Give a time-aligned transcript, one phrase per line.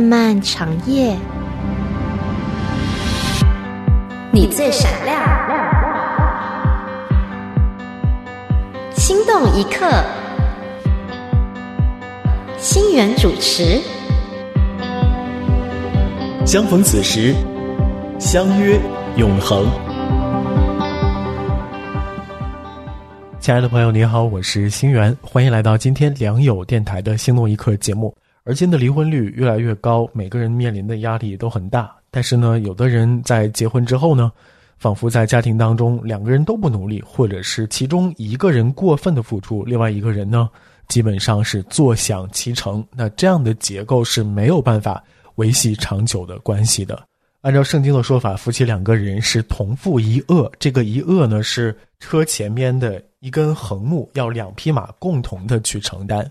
[0.00, 1.14] 漫漫长夜，
[4.32, 5.20] 你最闪亮，
[8.94, 9.84] 心动一刻，
[12.56, 13.78] 心源主持，
[16.46, 17.34] 相逢此时，
[18.18, 18.80] 相约
[19.16, 19.66] 永恒。
[23.38, 28.14] 亲爱的朋友，你好，我是星源，欢迎来到今天良友电台的心动一刻节目。
[28.44, 31.94] 而今的离婚率越来越高，每个人面临的压力都很大。
[32.10, 34.32] 但是呢，有的人在结婚之后呢，
[34.78, 40.48] 仿佛在家庭当中两个人都不努力，或者是其中一个人过分的付出，另外一个人呢，
[40.88, 42.84] 基本上是坐享其成。
[42.96, 45.04] 那这样的结构是没有办法
[45.36, 47.00] 维系长久的关系的。
[47.42, 56.30] 按照圣经的说法，夫妻两个人是同父一轭，这个一轭呢是车前面的一根横木，要两匹马共同的去承担。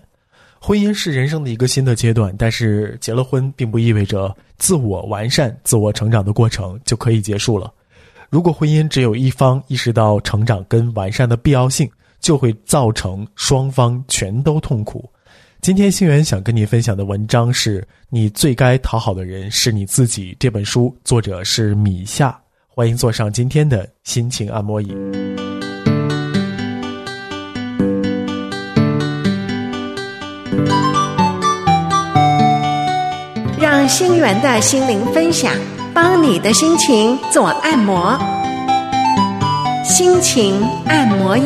[0.62, 7.72] 婚姻是人生的一个新的阶段，但是结了婚并不意味着自我完善、自我成长的过程就可以结束了。
[8.28, 15.10] 如果婚姻只有一方意识到成长跟完善的必要性，就会造成双方全都痛苦。
[15.62, 20.36] 今天星源想跟你分享的文章是你最该讨好的人是你自己。
[20.38, 22.38] 这本书作者是米夏，
[22.68, 24.94] 欢迎坐上今天的心情按摩椅。
[33.90, 35.52] 心源的心灵分享，
[35.92, 38.16] 帮你的心情做按摩。
[39.84, 41.42] 心情按摩椅。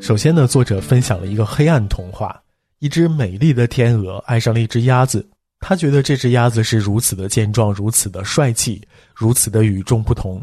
[0.00, 2.40] 首先呢，作者分享了一个黑暗童话：
[2.78, 5.28] 一只美丽的天鹅爱上了一只鸭子，
[5.58, 8.80] 他觉得这只鸭子是如此的健壮，如此的帅气，
[9.12, 10.40] 如此的与众不同。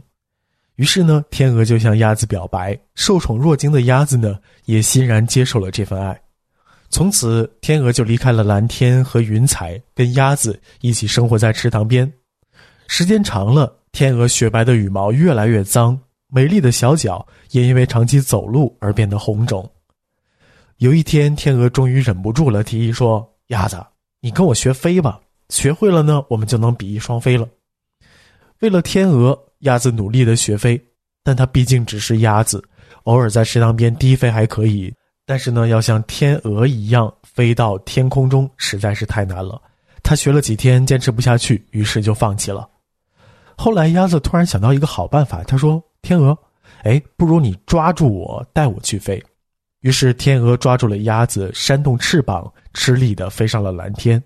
[0.75, 6.19] 于是呢，天鹅就向鸭子表白，受宠若惊的鸭子呢，也欣然接受了这份爱。
[6.89, 12.11] 从此，天鹅就离开了蓝天和云彩，跟鸭子一起生活在池塘边。
[12.87, 15.97] 时间长了，天鹅雪白的羽毛越来越脏，
[16.27, 19.69] 美丽的小脚也因为长期走路而变得红肿。
[20.77, 23.81] 有一天，天鹅终于忍不住了，提议说：“鸭子，
[24.19, 27.47] 你跟我学飞吧，学会了呢，我们就能比翼双飞了。”
[28.61, 29.37] 为了天鹅。
[29.61, 30.83] 鸭子努力的学飞，
[31.23, 32.67] 但它毕竟只是鸭子，
[33.03, 34.91] 偶尔在池塘边低飞还可以，
[35.23, 39.61] 但是呢，要像天鹅一样飞到天空中实在是太难了。
[40.01, 42.67] 它学了几天，坚持不下去，于是就放弃了。
[43.55, 46.35] 后来，鸭子突然想到一个好办法，他说：“天鹅，
[46.81, 49.23] 哎，不如你抓住我，带我去飞。”
[49.81, 54.19] 于是，天鹅抓住了鸭子，扇动翅膀，吃力的飞上了蓝天。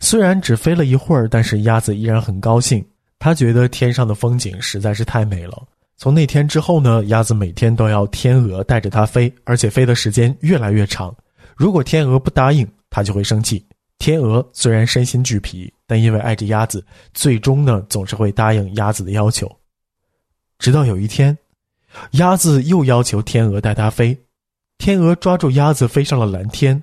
[0.00, 2.82] 虽然只飞了一会儿，但是鸭子依然很高兴。
[3.18, 5.62] 他觉得天上的风景实在是太美了。
[5.96, 11.12] 从那天之后呢，鸭子每天都要天鹅带着它飞，而且飞的时间越来越长。
[11.56, 13.66] 如果天鹅不答应，它就会生气。
[13.98, 19.50] 天鹅虽然身心俱疲，但因为爱着鸭子，最终呢总是会答应鸭子的要求。
[20.60, 21.36] 直到有一天，
[22.12, 24.16] 鸭子又要求天鹅带它飞，
[24.78, 26.80] 天鹅抓住鸭子飞上了蓝天。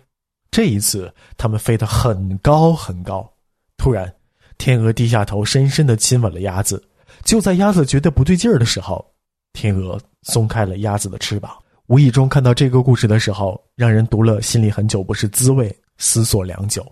[0.52, 3.29] 这一次，它们飞得很高很高。
[3.78, 4.14] 突然。
[4.57, 6.83] 天鹅低下头，深深的亲吻了鸭子。
[7.23, 9.05] 就在鸭子觉得不对劲儿的时候，
[9.53, 11.51] 天鹅松开了鸭子的翅膀。
[11.88, 16.85] 无意中看到这个故事的时候，让人读了心里很久不是滋味，思索良久。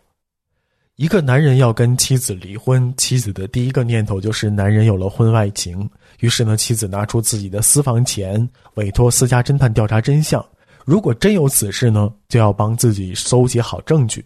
[0.95, 5.89] 一个男人要跟妻子离婚，妻子的第一个念头就是男人有了婚外情。
[6.19, 10.45] 于是呢，妻子拿出自己的私房钱，委托私家侦探调查真相。
[10.85, 14.23] 如果真有此事呢，就要帮自己搜集好证据。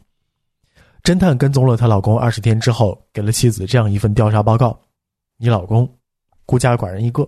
[1.07, 4.77] 侦探跟踪了她老公二十天之后，给了妻子这样一份调查报告：
[5.37, 5.89] 你老公
[6.45, 7.25] 孤家寡人一个，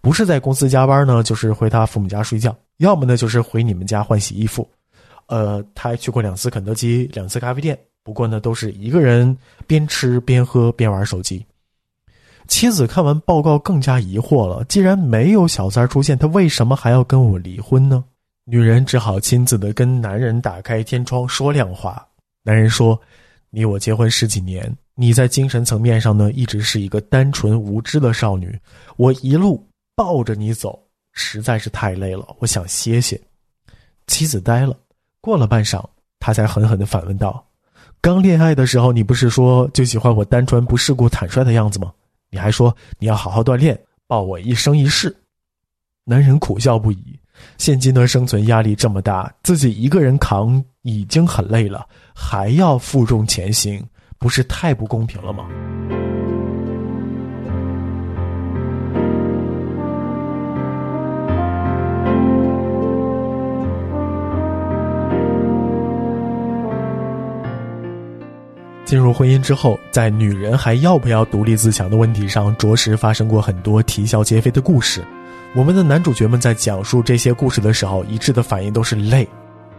[0.00, 4.68] 不是在公司加班呢，就是回他父母家睡觉，要么呢就是回你们家换洗衣服。
[5.28, 11.46] 呃，他还去过两次肯德基，两次咖啡店，不过呢都是一个人边吃边喝边玩手机。
[12.48, 18.02] 妻子看完报告更加疑惑了：既然没有小三出现，他为什么还要跟我离婚呢？
[18.44, 22.04] 女人只好亲自的跟男人打开天窗说亮话。
[22.42, 23.00] 男人说。
[23.52, 28.56] 你我结婚十几年，你在精神层面上呢，一直是一个单纯无知的少女。
[28.96, 30.80] 我一路抱着你走，
[31.14, 33.20] 实在是太累了，我想歇歇。
[34.06, 34.78] 妻子呆了，
[35.20, 35.84] 过了半晌，
[36.20, 37.44] 他才狠狠的反问道
[38.00, 41.92] ：“刚恋爱的时候，你不是说就喜欢我单纯、不世故、坦率的样子吗？
[42.30, 43.76] 你还说你要好好锻炼，
[44.06, 45.12] 抱我一生一世。”
[46.06, 47.18] 男人苦笑不已。
[47.58, 53.84] 现阶段生存压力这么大自己一个人扛已经很累了还要负重前行
[54.18, 55.46] 不是太不公平了吗？
[68.84, 75.00] 进入婚姻之后在女人还要不要独立自强的问题上着实发生过很多啼笑皆非的故事。
[75.52, 79.28] 我们的男主角们在讲述这些故事的时候，一致的反应都是累，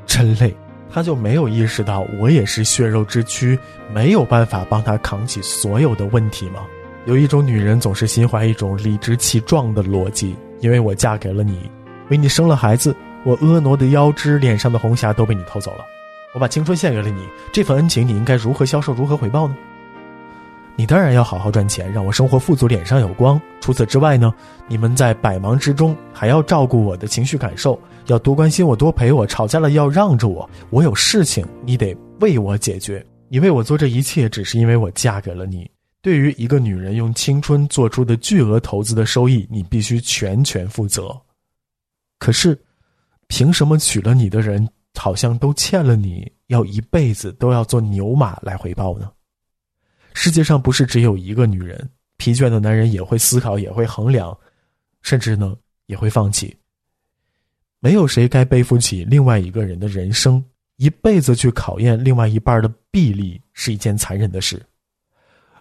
[0.06, 0.54] 真累。
[0.94, 3.58] 他就没有意识到，我也是血肉之躯，
[3.94, 6.60] 没有办法帮他扛起所有的问题吗？
[7.06, 11.72] 有一种女人总是心怀一种理直气壮的逻辑，因为我嫁给了你，
[12.10, 15.86] 为你生了孩子，我婀娜的腰肢、脸上的红霞都被你偷走了，
[16.34, 19.56] 我把青春献给了你，这份恩情你应该如何销售、如何回报呢？
[20.76, 23.40] 你当然要好好赚钱，让我生活富足，脸上有光。
[23.60, 24.34] 除此之外呢，
[24.68, 29.28] 你们在百忙之中还要照顾我的情绪感受，要多关心我，多陪我。
[29.28, 33.06] 吵架了要让着我，我有事情你得为我解决。
[33.28, 35.70] 你为我做这一切，只是因为我嫁给了你。
[36.02, 41.16] 对于一个女人用青春做出的巨额投资的收益，你必须全权负责。
[42.18, 42.60] 可是，
[43.28, 49.12] 凭什么娶了你的人好像都欠了你，要一辈子都要做牛马来回报呢？
[50.24, 54.38] 世界上不是只有一个女人，疲倦的男人也会思考，也会衡量，
[55.02, 55.58] 甚至呢
[55.88, 56.56] 也会放弃。
[57.80, 60.46] 没有谁该背负起另外一个人的人生，
[60.76, 64.64] 一辈子去考验另外一半的臂力，是一件残忍的事。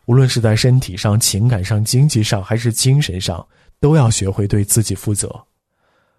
[0.04, 3.48] 无论是在身体上、情感上、经济上，还是精神上，
[3.80, 5.42] 都要学会对自己负责。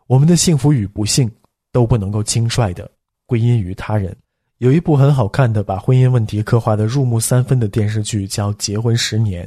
[0.07, 1.31] 我们的幸福与不幸
[1.71, 2.89] 都不能够轻率的
[3.27, 4.17] 归因于他人。
[4.61, 9.43] 有一部很好看的，把婚姻问题刻画的入木三分的电视剧，叫《结婚十年》。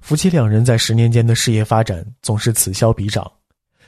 [0.00, 3.30] 夫妻两人在十年间的事业发展总是此消彼长，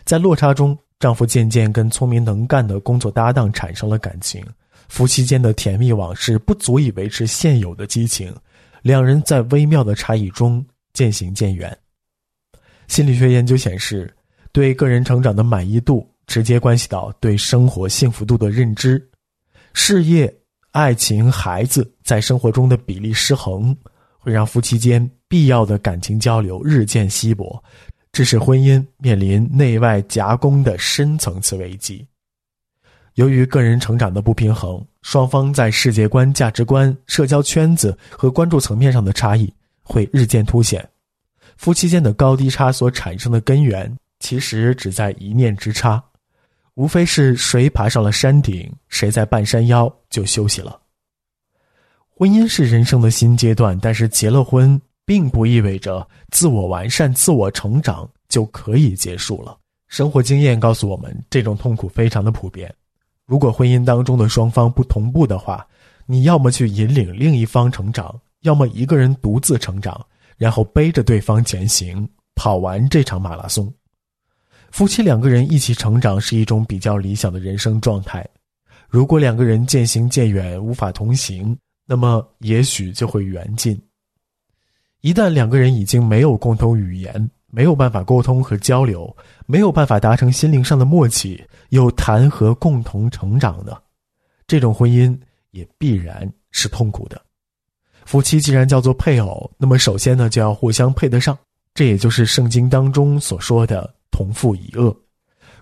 [0.05, 4.45] 在落差中，丈夫渐渐跟聪明能干的工作搭档产生了感情，
[4.91, 8.31] 夫妻间的甜蜜往事不足以维持现有的激情。
[8.83, 10.63] 两人在微妙的差异中
[10.93, 11.75] 渐行渐远。
[12.89, 14.15] 心理学研究显示，
[14.53, 19.03] 对个人成长的满意度直接关系到对生活幸福度的认知。
[19.75, 20.31] 事业、
[20.73, 23.77] 爱情、孩子在生活中的比例失衡，
[24.19, 27.63] 会让夫妻间必要的感情交流日渐稀薄，
[28.11, 32.07] 致使婚姻面临内外夹攻的深层次危机。
[33.15, 34.85] 由于个人成长的不平衡。
[35.03, 39.53] 双方在世界观、价值观、社交圈子和关注层面上的差异
[39.83, 40.89] 会日渐凸显，
[41.57, 46.01] 夫妻间的高低差所产生的根源其实只在一念之差，
[46.75, 50.81] 无非是谁爬上了山顶，谁在半山腰就休息了。
[52.09, 59.59] 婚姻是人生的新阶段，但是结了婚并不意味着自我完善、自我成长就可以结束了。
[59.89, 62.73] 生活经验告诉我们，这种痛苦非常的普遍。
[63.27, 65.67] 如果婚姻当中的双方不同步的话，
[66.07, 70.01] 你要么去引领另一方成长，要么一个人独自成长，
[70.39, 73.73] 然后背着对方前行，跑完这场马拉松。
[74.73, 78.27] 夫妻两个人一起成长是一种比较理想的人生状态。
[78.89, 81.55] 如果两个人渐行渐远，无法同行，
[81.87, 83.79] 那么也许就会缘尽。
[85.03, 89.15] 一旦两个人已经没有共同语言，没有办法沟通和交流，
[89.45, 91.45] 没有办法达成心灵上的默契。
[91.69, 93.77] 又谈何共同成长呢？
[94.47, 95.15] 这种婚姻
[95.51, 97.21] 也必然是痛苦的。
[98.07, 101.39] 夫妻既然叫做配偶，那么首先呢就要互相配得上，
[101.75, 104.97] 这也就是圣经当中所说的同父异恶。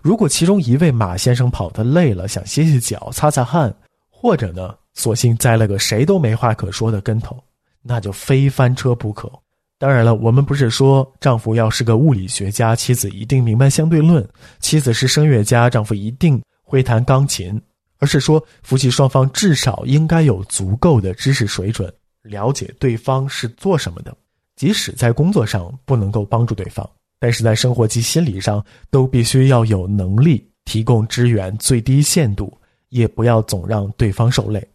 [0.02, 3.74] 如果其中一位马先生跑得累了，想歇歇脚、擦擦汗，
[4.10, 7.42] 或者呢索性栽了个谁都没话可说的跟头，
[7.80, 9.32] 那就非翻车不可。
[9.78, 14.22] 当然了，我们不是说丈夫要是个物理学家，妻子一定明白相对论；
[14.58, 17.58] 妻子是声乐家，丈夫一定会弹钢琴，
[17.98, 21.90] 而是说夫妻双方至少应该有足够的知识水准，
[22.22, 24.14] 了解对方是做什么的。
[24.54, 26.86] 即使在工作上不能够帮助对方，
[27.20, 32.52] 但是在生活及心理上都必须要有能力提供支援，最低限度
[32.88, 34.66] 也不要总让对方受累。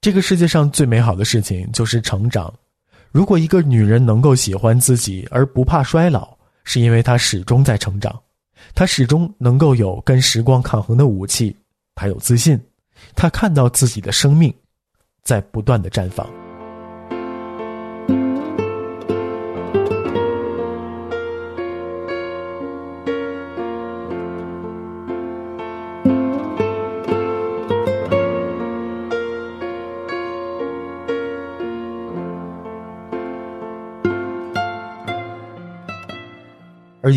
[0.00, 2.52] 这个世界上最美好的事情就是成长。
[3.10, 8.20] 如果一个女人能够喜欢自己而不怕衰老，是因为她始终在成长，
[8.74, 11.56] 她始终能够有跟时光抗衡的武器，
[11.94, 12.60] 她有自信，
[13.14, 14.52] 她看到自己的生命
[15.22, 16.43] 在不断的绽放。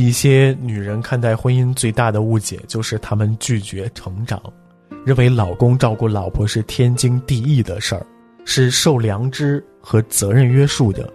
[0.07, 4.41] 一些女人看待婚姻最大的误解，就是她们拒绝成长，
[5.05, 8.05] 认为老公照顾老婆是天经地义的事儿，
[8.45, 11.11] 是受良知和责任约束的。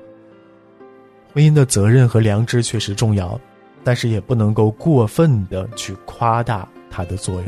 [1.33, 3.41] 婚姻的责任和良知确实重要，
[3.83, 7.47] 但是也不能够过分的去夸大它的作用。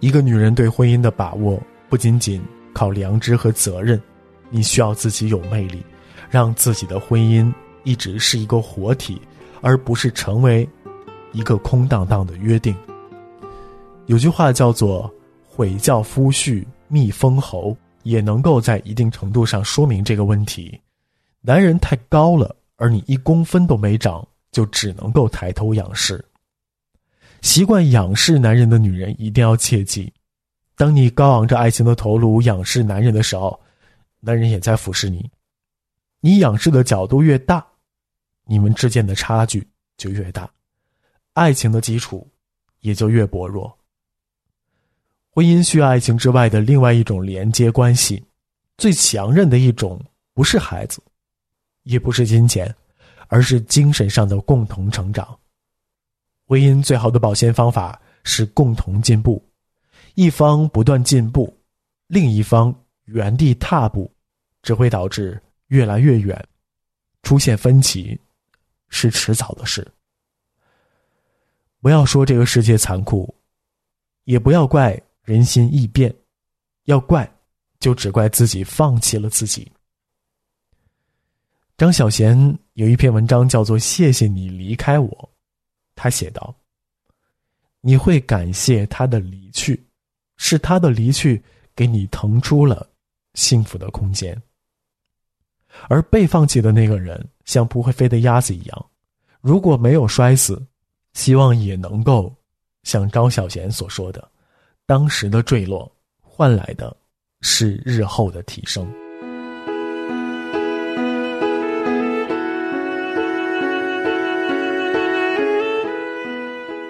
[0.00, 4.00] 一个女人对婚姻的把握，不仅仅靠良知和责任，
[4.48, 5.82] 你需要自己有魅力，
[6.30, 7.52] 让自己的婚姻
[7.84, 9.20] 一直是一个活体，
[9.66, 10.68] 而不是成为
[11.32, 12.72] 一个空荡荡的约定。
[14.06, 15.12] 有句话叫做
[15.44, 20.80] “悔教夫婿觅封侯”，也能够在一定程度上说明这个问题。
[21.40, 26.24] 男人太高了，而你一公分都没长，就只能够抬头仰视。
[27.42, 30.12] 习惯仰视男人的女人一定要切记：
[30.76, 33.58] 当你高昂着爱情的头颅仰视男人的时候，
[34.20, 35.28] 男人也在俯视你。
[36.20, 37.66] 你仰视的角度越大，
[38.48, 40.48] 你们之间的差距就越大，
[41.32, 42.26] 爱情的基础
[42.80, 43.76] 也就越薄弱。
[45.30, 48.24] 婚姻需要爱情之外的另外一种连接关系，
[48.78, 50.00] 最强韧的一种
[50.32, 51.02] 不是孩子，
[51.82, 52.74] 也不是金钱，
[53.26, 55.38] 而是精神上的共同成长。
[56.46, 59.44] 婚姻最好的保鲜方法是共同进步，
[60.14, 61.54] 一方不断进步，
[62.06, 62.74] 另一方
[63.06, 64.10] 原地踏步，
[64.62, 66.42] 只会导致越来越远，
[67.22, 68.18] 出现分歧
[68.88, 69.86] 是迟早的事。
[71.80, 73.34] 不要说这个世界残酷，
[74.24, 75.00] 也不要怪。
[75.22, 76.14] 人心易变，
[76.84, 77.28] 要怪，
[77.80, 79.68] 就只怪自己放弃了自己。
[81.76, 85.08] 张小娴有一篇文章叫做《谢谢你离开我》，
[85.96, 86.54] 他写道
[87.82, 89.84] ：“你会感谢他的离去，
[90.36, 91.42] 是他的离去
[91.74, 92.88] 给你腾出了
[93.34, 94.40] 幸福的空间。
[95.88, 98.86] 而被放弃的那个人，像不会飞的鸭子一样，
[99.40, 100.62] 如果没有摔死，
[101.14, 102.32] 希望也能够
[102.82, 104.28] 像张小娴所说的。”
[104.88, 106.96] 当时的坠落，换来的
[107.40, 108.86] 是日后的提升。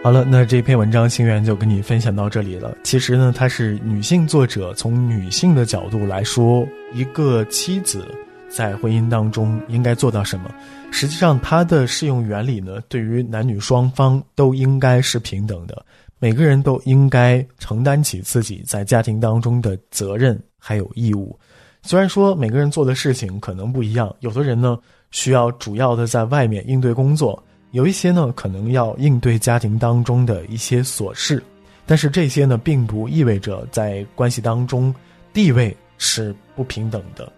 [0.02, 2.76] 好了，那这篇文章心源就跟你分享到这里了。
[2.84, 8.06] 其实呢，它是女性作者从女性的角度来说，一个妻子
[8.48, 10.50] 在婚姻当中应该做到什么。
[10.90, 15.84] 实际上，它的适用原理呢，对于男女双方都应该是平等的。
[16.18, 21.38] 每个人都应该承担起自己在家庭当中的责任还有义务。
[21.82, 24.78] 虽然说每个人做的事情可能不一样，有的人呢
[25.10, 27.40] 需要主要的在外面应对工作，
[27.72, 31.42] 有一些呢可能要应对家庭当中的一些琐事。
[31.84, 34.92] 但是这些呢并不意味着在关系当中
[35.32, 37.30] 地位是不平等的。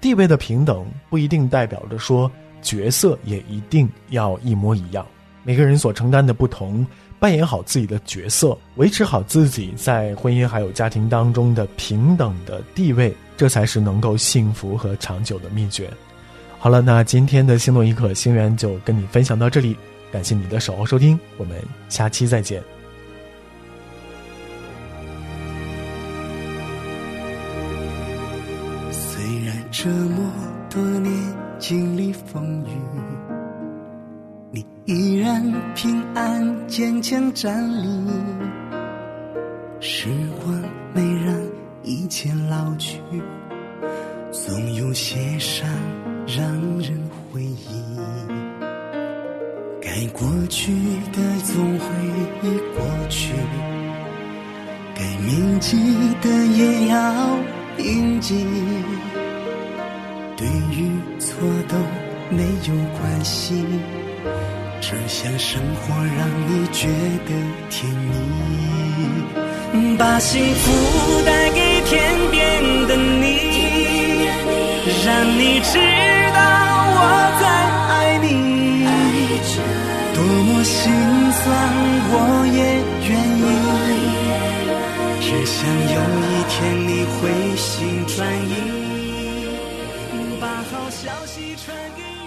[0.00, 2.30] 地位的平等不一定代表着说
[2.62, 5.06] 角色也一定要一模一样。
[5.44, 6.86] 每个人所承担的不同。
[7.20, 15.90] 扮演好自己的角色，维持好自己在婚姻还有家庭当中的平等的地位，这才是能够幸福和长久的秘诀。
[16.60, 19.76] 好了，那今天的星动一刻星源就跟你分享到这里，
[20.12, 22.77] 感谢你的守候收听，我们下期再见。
[31.68, 32.70] 经历风雨。
[34.50, 35.44] 你依然
[35.74, 38.10] 平安坚强站立，
[39.78, 40.08] 时
[40.42, 40.62] 光
[40.94, 41.38] 没让
[41.82, 42.98] 一切老去，
[44.30, 45.68] 总有些伤
[46.26, 46.98] 让人
[47.30, 47.84] 回忆。
[49.78, 50.72] 该过去
[51.12, 51.86] 的总会
[52.74, 53.34] 过去，
[54.94, 55.76] 该铭记
[56.22, 57.36] 的也要
[57.76, 58.46] 铭记。
[63.28, 63.80] 心。
[64.80, 66.88] 只想生活让你觉
[67.26, 67.30] 得
[67.68, 68.16] 甜蜜，
[69.98, 70.64] 把幸福
[71.26, 71.92] 带给天
[72.30, 72.36] 边
[72.86, 73.26] 的你，
[75.04, 75.06] 让
[75.38, 75.78] 你知
[76.34, 76.40] 道
[76.96, 77.00] 我
[77.40, 77.44] 在
[77.92, 77.92] 爱
[78.22, 78.26] 你。
[80.14, 80.90] 多么心
[81.32, 81.44] 酸
[82.10, 82.14] 我
[82.56, 82.58] 也
[83.08, 83.10] 愿
[83.44, 83.46] 意，
[85.20, 85.56] 只想
[85.94, 86.56] 有一天
[86.88, 87.18] 你回
[87.56, 87.68] 心
[88.06, 88.16] 转
[88.48, 88.50] 意，
[90.40, 91.66] 把好消息传
[91.96, 92.17] 给。